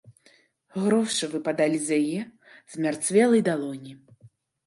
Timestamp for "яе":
1.99-2.21